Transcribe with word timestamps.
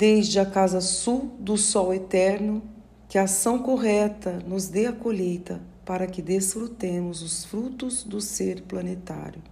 desde 0.00 0.40
a 0.40 0.46
casa 0.46 0.80
sul 0.80 1.30
do 1.38 1.58
sol 1.58 1.92
eterno, 1.92 2.62
que 3.06 3.18
a 3.18 3.24
ação 3.24 3.58
correta 3.58 4.42
nos 4.46 4.66
dê 4.66 4.86
a 4.86 4.94
colheita 4.94 5.60
para 5.84 6.06
que 6.06 6.22
desfrutemos 6.22 7.20
os 7.20 7.44
frutos 7.44 8.02
do 8.02 8.18
ser 8.18 8.62
planetário. 8.62 9.42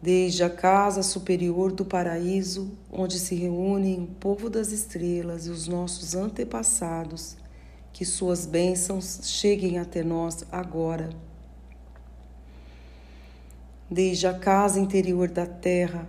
Desde 0.00 0.42
a 0.42 0.48
casa 0.48 1.02
superior 1.02 1.72
do 1.72 1.84
paraíso, 1.84 2.72
onde 2.90 3.20
se 3.20 3.34
reúnem 3.34 4.04
o 4.04 4.06
povo 4.06 4.48
das 4.48 4.72
estrelas 4.72 5.46
e 5.46 5.50
os 5.50 5.68
nossos 5.68 6.14
antepassados, 6.14 7.36
que 7.92 8.06
suas 8.06 8.46
bênçãos 8.46 9.20
cheguem 9.24 9.78
até 9.78 10.02
nós 10.02 10.42
agora. 10.50 11.10
Desde 13.90 14.26
a 14.26 14.32
casa 14.32 14.80
interior 14.80 15.28
da 15.28 15.44
terra, 15.44 16.08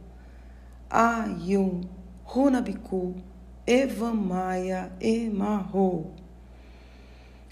Ayum 0.91 1.83
Runabiku 2.25 3.15
Evamaya 3.65 4.91
Emarrou, 4.99 6.11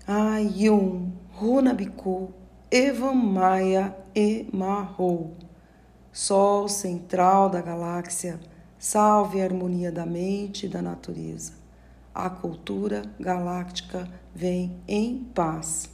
Ayum 0.05 1.13
Runabiku 1.39 2.33
Evamaya 2.69 3.95
Emarrou. 4.13 5.37
Sol 6.11 6.67
central 6.67 7.49
da 7.49 7.61
galáxia, 7.61 8.41
salve 8.77 9.39
a 9.39 9.45
harmonia 9.45 9.89
da 9.89 10.05
mente 10.05 10.65
e 10.65 10.69
da 10.69 10.81
natureza. 10.81 11.53
A 12.13 12.29
cultura 12.29 13.03
galáctica 13.17 14.05
vem 14.35 14.81
em 14.85 15.23
paz. 15.33 15.89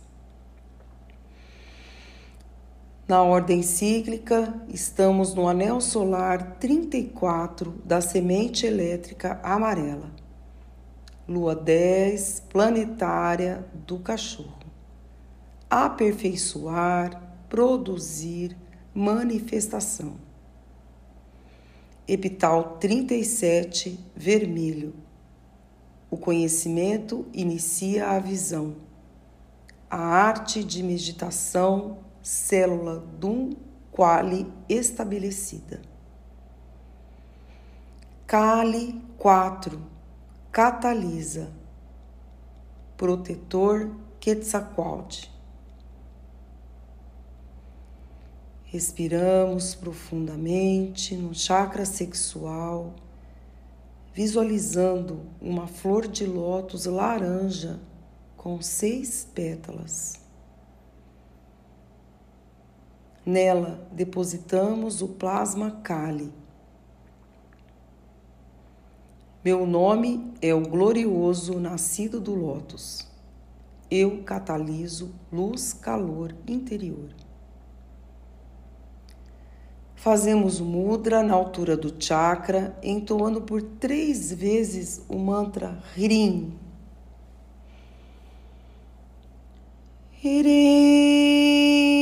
Na 3.08 3.22
ordem 3.22 3.62
cíclica, 3.62 4.52
estamos 4.68 5.36
no 5.36 5.48
anel 5.48 5.80
solar 5.80 6.56
34 6.60 7.80
da 7.86 8.02
semente 8.02 8.66
elétrica 8.66 9.40
amarela, 9.44 10.10
lua 11.28 11.56
10 11.56 12.46
planetária 12.50 13.64
do 13.86 14.00
cachorro. 14.00 14.58
Aperfeiçoar, 15.70 17.22
produzir, 17.48 18.58
manifestação. 18.92 20.16
Epital 22.08 22.78
37, 22.80 24.00
vermelho. 24.16 24.96
O 26.10 26.18
conhecimento 26.18 27.28
inicia 27.32 28.08
a 28.08 28.18
visão. 28.18 28.78
A 29.88 30.00
arte 30.00 30.64
de 30.64 30.82
meditação 30.82 32.04
célula 32.26 32.98
dum 33.20 33.56
quali 33.92 34.52
estabelecida. 34.68 35.80
Cali 38.26 39.00
4 39.20 39.80
catalisa 40.52 41.52
protetor 42.98 43.92
Quetzalcoatl. 44.20 45.30
Respiramos 48.64 49.76
profundamente 49.76 51.16
no 51.16 51.36
chakra 51.36 51.86
sexual, 51.86 52.96
visualizando 54.16 55.22
uma 55.40 55.68
flor 55.68 56.08
de 56.08 56.26
lótus 56.26 56.88
laranja 56.88 57.80
com 58.36 58.60
seis 58.64 59.28
pétalas. 59.36 60.25
Nela 63.26 63.88
depositamos 63.92 65.02
o 65.02 65.08
plasma 65.08 65.72
Kali. 65.84 66.32
Meu 69.44 69.66
nome 69.66 70.32
é 70.42 70.54
o 70.54 70.62
glorioso 70.62 71.60
nascido 71.60 72.20
do 72.20 72.36
Lótus. 72.36 73.08
Eu 73.90 74.24
cataliso 74.24 75.14
luz, 75.32 75.74
calor 75.74 76.36
interior. 76.48 77.10
Fazemos 79.96 80.60
mudra 80.60 81.24
na 81.24 81.34
altura 81.34 81.76
do 81.76 81.96
chakra, 82.04 82.78
entoando 82.84 83.42
por 83.42 83.62
três 83.62 84.32
vezes 84.32 85.04
o 85.10 85.18
mantra 85.18 85.82
Hrim. 85.98 86.54
Hrim. 90.24 91.95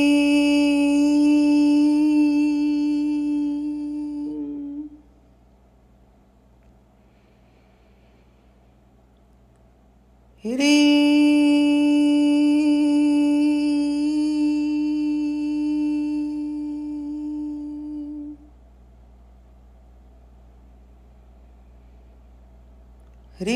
Na 23.46 23.52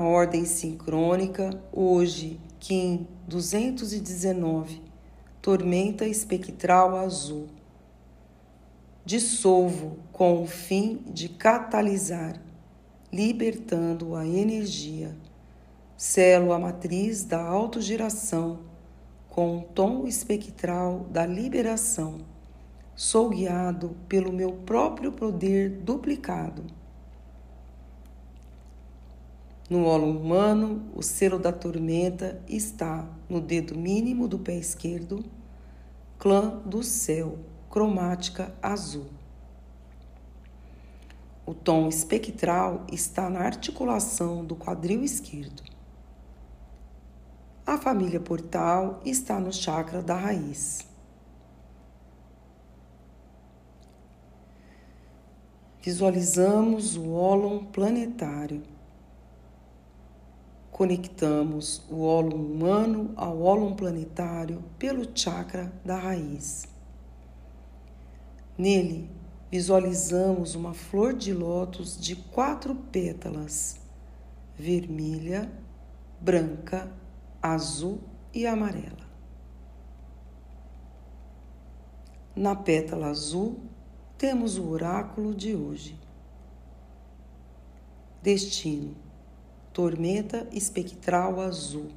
ordem 0.00 0.44
sincrônica, 0.44 1.58
hoje, 1.72 2.38
Kim 2.60 3.06
219, 3.26 4.82
tormenta 5.40 6.06
espectral 6.06 6.98
azul. 6.98 7.46
Dissolvo 9.02 9.96
com 10.12 10.42
o 10.42 10.46
fim 10.46 11.00
de 11.06 11.30
catalisar, 11.30 12.38
libertando 13.10 14.14
a 14.14 14.26
energia 14.26 15.16
Selo 15.96 16.52
a 16.52 16.58
matriz 16.58 17.24
da 17.24 17.42
autogeração 17.42 18.58
com 19.30 19.56
o 19.56 19.62
tom 19.62 20.06
espectral 20.06 21.06
da 21.10 21.24
liberação. 21.24 22.18
Sou 22.94 23.30
guiado 23.30 23.96
pelo 24.06 24.30
meu 24.30 24.52
próprio 24.52 25.10
poder 25.10 25.70
duplicado. 25.70 26.64
No 29.70 29.86
óleo 29.86 30.10
humano, 30.20 30.84
o 30.94 31.02
selo 31.02 31.38
da 31.38 31.50
tormenta 31.50 32.42
está 32.46 33.08
no 33.26 33.40
dedo 33.40 33.74
mínimo 33.74 34.28
do 34.28 34.38
pé 34.38 34.54
esquerdo, 34.54 35.24
clã 36.18 36.58
do 36.58 36.82
céu, 36.82 37.38
cromática 37.70 38.54
azul. 38.62 39.06
O 41.46 41.54
tom 41.54 41.88
espectral 41.88 42.86
está 42.92 43.30
na 43.30 43.40
articulação 43.40 44.44
do 44.44 44.54
quadril 44.54 45.02
esquerdo. 45.02 45.75
A 47.66 47.76
família 47.76 48.20
portal 48.20 49.00
está 49.04 49.40
no 49.40 49.52
chakra 49.52 50.00
da 50.00 50.14
raiz. 50.14 50.86
Visualizamos 55.82 56.96
o 56.96 57.10
ólon 57.10 57.64
planetário. 57.64 58.62
Conectamos 60.70 61.84
o 61.90 62.02
ólon 62.02 62.36
humano 62.36 63.12
ao 63.16 63.42
ólon 63.42 63.74
planetário 63.74 64.62
pelo 64.78 65.04
chakra 65.12 65.72
da 65.84 65.96
raiz. 65.96 66.68
Nele, 68.56 69.10
visualizamos 69.50 70.54
uma 70.54 70.72
flor 70.72 71.14
de 71.14 71.32
lótus 71.32 72.00
de 72.00 72.14
quatro 72.14 72.76
pétalas: 72.76 73.76
vermelha, 74.56 75.50
branca, 76.20 76.88
azul 77.52 78.00
e 78.32 78.46
amarela. 78.46 79.06
Na 82.34 82.54
pétala 82.54 83.06
azul, 83.06 83.58
temos 84.18 84.58
o 84.58 84.68
oráculo 84.68 85.34
de 85.34 85.54
hoje. 85.54 85.98
Destino: 88.22 88.94
tormenta 89.72 90.46
espectral 90.52 91.40
azul. 91.40 91.90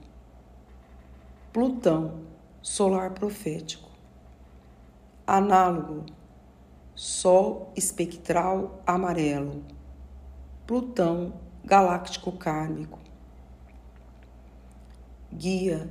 Plutão, 1.52 2.22
solar 2.62 3.12
profético. 3.12 3.90
Análogo: 5.26 6.06
Sol 6.96 7.72
espectral 7.76 8.82
amarelo. 8.86 9.64
Plutão, 10.68 11.34
galáctico 11.64 12.32
kármico. 12.32 13.00
Guia: 15.32 15.88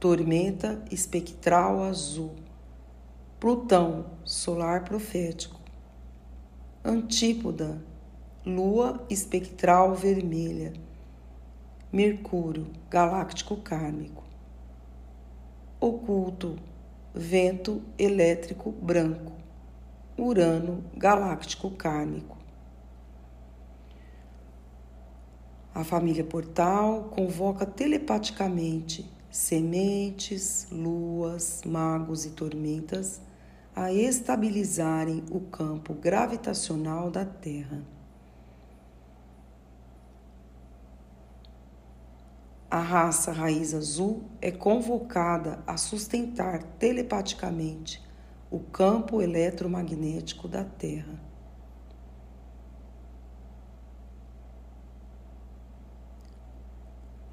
tormenta 0.00 0.82
espectral 0.90 1.82
azul. 1.82 2.32
Plutão, 3.38 4.06
solar 4.24 4.84
profético. 4.84 5.60
Antípoda, 6.82 7.78
lua 8.44 9.04
espectral 9.10 9.94
vermelha. 9.94 10.72
Mercúrio, 11.92 12.66
galáctico 12.88 13.58
kármico. 13.58 14.24
Oculto, 15.78 16.56
vento 17.14 17.82
elétrico 17.98 18.72
branco. 18.72 19.32
Urano, 20.16 20.82
galáctico 20.96 21.70
kármico. 21.70 22.33
A 25.74 25.82
família 25.82 26.22
Portal 26.22 27.10
convoca 27.10 27.66
telepaticamente 27.66 29.10
sementes, 29.28 30.68
luas, 30.70 31.62
magos 31.66 32.24
e 32.24 32.30
tormentas 32.30 33.20
a 33.74 33.92
estabilizarem 33.92 35.24
o 35.32 35.40
campo 35.40 35.92
gravitacional 35.92 37.10
da 37.10 37.24
Terra. 37.24 37.82
A 42.70 42.78
raça 42.78 43.32
raiz 43.32 43.74
azul 43.74 44.22
é 44.40 44.52
convocada 44.52 45.58
a 45.66 45.76
sustentar 45.76 46.62
telepaticamente 46.78 48.00
o 48.48 48.60
campo 48.60 49.20
eletromagnético 49.20 50.46
da 50.46 50.62
Terra. 50.62 51.33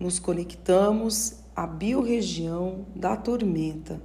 Nos 0.02 0.18
conectamos 0.18 1.44
à 1.56 1.68
biorregião 1.68 2.88
da 2.96 3.16
tormenta 3.16 4.02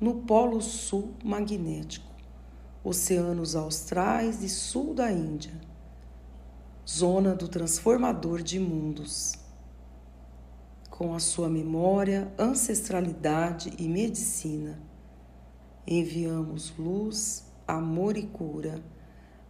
no 0.00 0.22
Polo 0.22 0.60
Sul 0.60 1.14
magnético, 1.22 2.12
oceanos 2.82 3.54
austrais 3.54 4.42
e 4.42 4.48
sul 4.48 4.92
da 4.92 5.12
Índia, 5.12 5.52
zona 6.84 7.32
do 7.32 7.46
transformador 7.46 8.42
de 8.42 8.58
mundos. 8.58 9.34
Com 10.90 11.14
a 11.14 11.20
sua 11.20 11.48
memória, 11.48 12.26
ancestralidade 12.36 13.72
e 13.78 13.86
medicina, 13.86 14.82
enviamos 15.86 16.74
luz, 16.76 17.46
amor 17.68 18.16
e 18.16 18.26
cura 18.26 18.82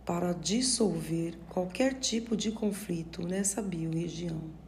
para 0.04 0.34
dissolver 0.34 1.38
qualquer 1.48 1.94
tipo 1.94 2.36
de 2.36 2.52
conflito 2.52 3.26
nessa 3.26 3.62
biorregião. 3.62 4.65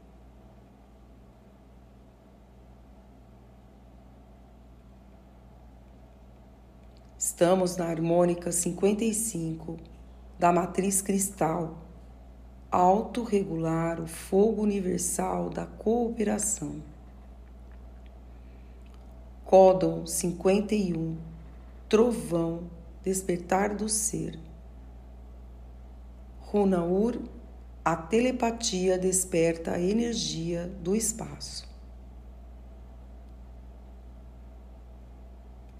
Estamos 7.38 7.76
na 7.76 7.84
harmônica 7.84 8.50
55 8.50 9.76
da 10.40 10.52
matriz 10.52 11.00
cristal, 11.00 11.78
autorregular 12.68 14.00
o 14.00 14.08
fogo 14.08 14.62
universal 14.62 15.48
da 15.48 15.64
cooperação. 15.64 16.82
Códon 19.44 20.04
51, 20.04 21.16
trovão, 21.88 22.64
despertar 23.04 23.72
do 23.72 23.88
ser. 23.88 24.36
Runaur, 26.40 27.20
a 27.84 27.94
telepatia 27.94 28.98
desperta 28.98 29.74
a 29.74 29.80
energia 29.80 30.66
do 30.82 30.96
espaço. 30.96 31.67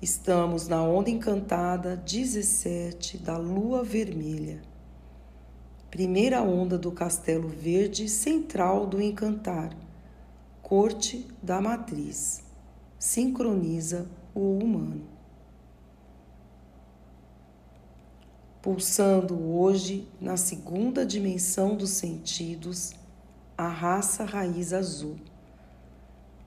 Estamos 0.00 0.68
na 0.68 0.80
onda 0.80 1.10
encantada 1.10 1.96
17 1.96 3.18
da 3.18 3.36
lua 3.36 3.82
vermelha. 3.82 4.62
Primeira 5.90 6.40
onda 6.40 6.78
do 6.78 6.92
castelo 6.92 7.48
verde 7.48 8.08
central 8.08 8.86
do 8.86 9.02
encantar. 9.02 9.76
Corte 10.62 11.26
da 11.42 11.60
matriz. 11.60 12.44
Sincroniza 12.96 14.06
o 14.32 14.58
humano. 14.58 15.04
Pulsando 18.62 19.50
hoje 19.50 20.06
na 20.20 20.36
segunda 20.36 21.04
dimensão 21.04 21.74
dos 21.74 21.90
sentidos, 21.90 22.92
a 23.56 23.66
raça 23.66 24.24
raiz 24.24 24.72
azul. 24.72 25.16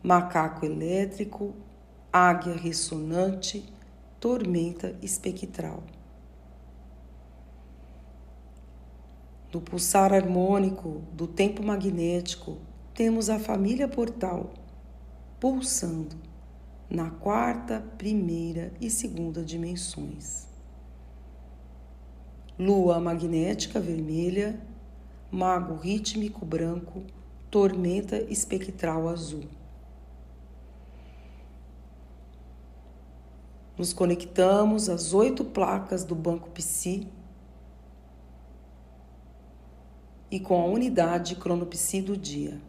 Macaco 0.02 0.66
elétrico 0.66 1.54
águia 2.12 2.56
ressonante, 2.56 3.64
tormenta 4.20 4.96
espectral. 5.02 5.84
No 9.54 9.62
pulsar 9.62 10.14
harmônico 10.14 11.04
do 11.14 11.28
tempo 11.28 11.64
magnético, 11.64 12.58
temos 12.94 13.30
a 13.30 13.40
família 13.40 13.88
portal 13.88 14.54
pulsando 15.40 16.16
na 16.90 17.10
quarta, 17.10 17.82
primeira 17.98 18.74
e 18.82 18.90
segunda 18.90 19.44
dimensões. 19.44 20.48
Lua 22.60 23.00
magnética 23.00 23.80
vermelha, 23.80 24.62
mago 25.32 25.76
rítmico 25.76 26.46
branco, 26.46 27.04
tormenta 27.50 28.18
espectral 28.30 29.08
azul. 29.08 29.46
Nos 33.78 33.94
conectamos 33.94 34.90
às 34.90 35.14
oito 35.14 35.46
placas 35.46 36.04
do 36.04 36.14
Banco 36.14 36.50
Psi 36.52 37.08
e 40.30 40.40
com 40.40 40.62
a 40.62 40.66
unidade 40.66 41.36
cronopsi 41.36 42.02
do 42.02 42.18
dia. 42.18 42.62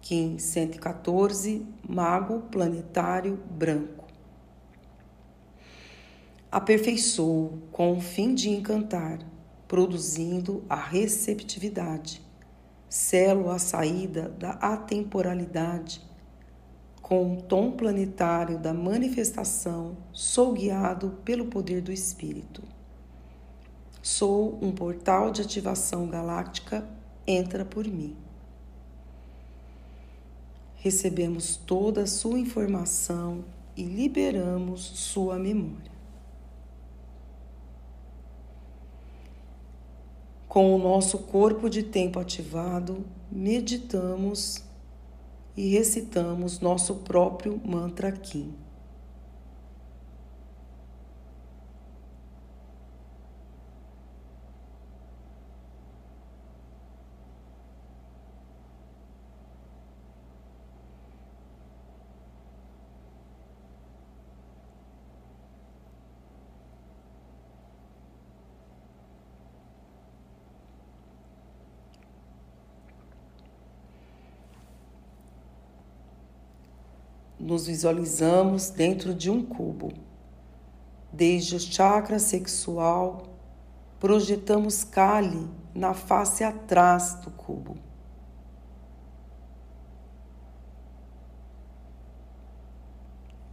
Kim 0.00 0.38
114, 0.38 1.66
Mago 1.88 2.40
Planetário 2.50 3.42
Branco. 3.50 4.04
Aperfeiçoo 6.52 7.62
com 7.72 7.96
o 7.96 8.00
fim 8.00 8.34
de 8.34 8.50
encantar, 8.50 9.18
produzindo 9.66 10.62
a 10.68 10.76
receptividade. 10.76 12.22
Selo 12.88 13.50
a 13.50 13.58
saída 13.58 14.28
da 14.28 14.50
atemporalidade 14.50 16.00
com 17.04 17.34
o 17.34 17.42
tom 17.42 17.70
planetário 17.70 18.58
da 18.58 18.74
manifestação, 18.74 19.96
sou 20.12 20.54
guiado 20.54 21.18
pelo 21.24 21.44
poder 21.44 21.80
do 21.80 21.92
Espírito. 21.92 22.60
Sou 24.02 24.58
um 24.60 24.72
portal 24.72 25.30
de 25.30 25.40
ativação 25.40 26.08
galáctica, 26.08 26.84
entra 27.26 27.64
por 27.64 27.86
mim. 27.86 28.16
recebemos 30.84 31.56
toda 31.56 32.02
a 32.02 32.06
sua 32.06 32.38
informação 32.38 33.42
e 33.74 33.82
liberamos 33.82 34.82
sua 34.82 35.38
memória. 35.38 35.90
Com 40.46 40.74
o 40.74 40.78
nosso 40.78 41.20
corpo 41.20 41.70
de 41.70 41.82
tempo 41.82 42.20
ativado, 42.20 43.02
meditamos 43.32 44.62
e 45.56 45.68
recitamos 45.68 46.60
nosso 46.60 46.96
próprio 46.96 47.60
mantra 47.64 48.10
Kim. 48.12 48.63
Nos 77.44 77.66
visualizamos 77.66 78.70
dentro 78.70 79.12
de 79.12 79.30
um 79.30 79.44
cubo. 79.44 79.92
Desde 81.12 81.56
o 81.56 81.60
chakra 81.60 82.18
sexual, 82.18 83.24
projetamos 84.00 84.82
Kali 84.82 85.46
na 85.74 85.92
face 85.92 86.42
atrás 86.42 87.16
do 87.16 87.30
cubo. 87.30 87.76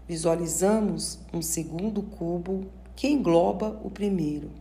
Visualizamos 0.07 1.19
um 1.33 1.41
segundo 1.41 2.01
cubo 2.01 2.67
que 2.95 3.09
engloba 3.09 3.77
o 3.83 3.91
primeiro. 3.91 4.51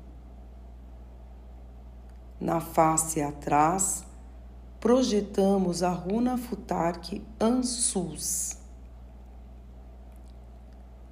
Na 2.41 2.61
face 2.61 3.23
atrás, 3.23 4.05
projetamos 4.81 5.85
a 5.85 5.91
runa 5.91 6.37
Futark 6.37 7.23
Ansus 7.39 8.60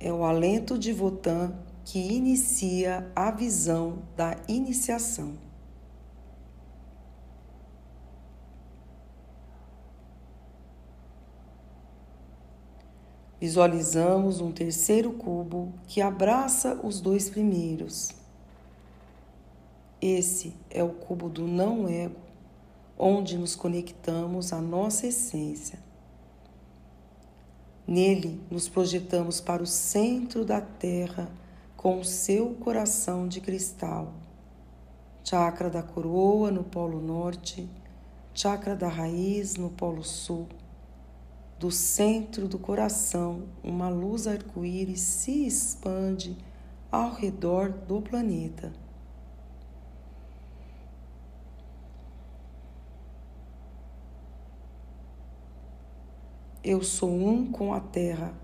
é 0.00 0.12
o 0.12 0.24
alento 0.24 0.78
de 0.78 0.92
Votan 0.92 1.52
que 1.84 1.98
inicia 1.98 3.10
a 3.16 3.30
visão 3.30 4.02
da 4.16 4.36
iniciação. 4.46 5.32
Visualizamos 13.40 14.40
um 14.40 14.50
terceiro 14.50 15.12
cubo 15.12 15.72
que 15.86 16.02
abraça 16.02 16.78
os 16.82 17.00
dois 17.00 17.30
primeiros. 17.30 18.10
Esse 20.00 20.54
é 20.68 20.82
o 20.82 20.90
cubo 20.90 21.28
do 21.28 21.46
não-ego, 21.46 22.20
onde 22.98 23.38
nos 23.38 23.54
conectamos 23.54 24.52
à 24.52 24.60
nossa 24.60 25.06
essência. 25.06 25.78
Nele 27.88 28.38
nos 28.50 28.68
projetamos 28.68 29.40
para 29.40 29.62
o 29.62 29.66
centro 29.66 30.44
da 30.44 30.60
Terra 30.60 31.26
com 31.74 32.04
seu 32.04 32.50
coração 32.56 33.26
de 33.26 33.40
cristal. 33.40 34.12
Chakra 35.24 35.70
da 35.70 35.82
coroa 35.82 36.50
no 36.50 36.62
Polo 36.62 37.00
Norte, 37.00 37.66
chakra 38.34 38.76
da 38.76 38.88
raiz 38.88 39.56
no 39.56 39.70
Polo 39.70 40.04
Sul. 40.04 40.46
Do 41.58 41.70
centro 41.70 42.46
do 42.46 42.58
coração, 42.58 43.44
uma 43.64 43.88
luz 43.88 44.26
arco-íris 44.26 45.00
se 45.00 45.46
expande 45.46 46.36
ao 46.92 47.14
redor 47.14 47.70
do 47.70 48.02
planeta. 48.02 48.70
Eu 56.64 56.82
sou 56.82 57.08
um 57.08 57.52
com 57.52 57.72
a 57.72 57.78
terra, 57.78 58.34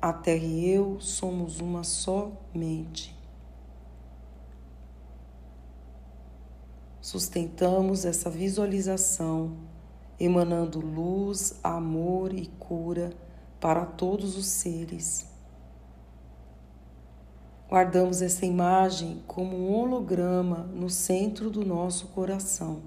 a 0.00 0.12
terra 0.12 0.44
e 0.44 0.70
eu 0.70 1.00
somos 1.00 1.58
uma 1.58 1.82
só 1.82 2.30
mente. 2.54 3.12
Sustentamos 7.00 8.04
essa 8.04 8.30
visualização, 8.30 9.56
emanando 10.20 10.78
luz, 10.78 11.58
amor 11.64 12.32
e 12.32 12.46
cura 12.46 13.12
para 13.58 13.84
todos 13.84 14.38
os 14.38 14.46
seres. 14.46 15.26
Guardamos 17.68 18.22
essa 18.22 18.46
imagem 18.46 19.20
como 19.26 19.56
um 19.56 19.74
holograma 19.74 20.58
no 20.72 20.88
centro 20.88 21.50
do 21.50 21.66
nosso 21.66 22.06
coração, 22.08 22.82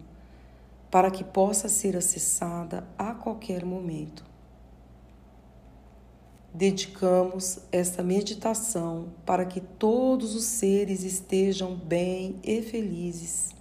para 0.90 1.12
que 1.12 1.26
possa 1.26 1.68
ser 1.68 1.98
acessada 1.98 2.88
a 2.98 3.14
qualquer 3.14 3.66
momento 3.66 4.27
dedicamos 6.58 7.60
esta 7.72 8.02
meditação 8.02 9.10
para 9.24 9.46
que 9.46 9.62
todos 9.62 10.34
os 10.34 10.46
seres 10.46 11.04
estejam 11.04 11.76
bem 11.76 12.38
e 12.44 12.64
felizes, 12.64 13.52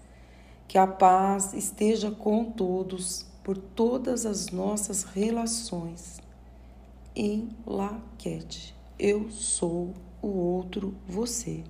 que 0.67 0.79
a 0.79 0.87
paz 0.87 1.53
esteja 1.53 2.11
com 2.11 2.47
todos 2.47 3.27
por 3.45 3.59
todas 3.59 4.25
as 4.25 4.49
nossas 4.49 5.03
relações. 5.03 6.23
Em 7.15 7.51
Laquete, 7.67 8.75
eu 8.99 9.31
sou 9.31 9.93
o 10.23 10.29
outro 10.29 10.95
você. 11.07 11.63